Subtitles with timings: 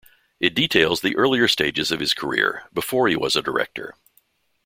[0.39, 3.93] It details the earlier stages of his career, before he was a director.